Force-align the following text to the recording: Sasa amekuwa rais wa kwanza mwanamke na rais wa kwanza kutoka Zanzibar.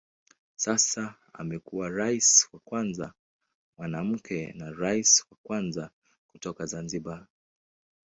Sasa 0.55 1.15
amekuwa 1.33 1.89
rais 1.89 2.49
wa 2.53 2.59
kwanza 2.59 3.13
mwanamke 3.77 4.53
na 4.53 4.71
rais 4.71 5.25
wa 5.31 5.37
kwanza 5.43 5.89
kutoka 6.27 6.65
Zanzibar. 6.65 7.27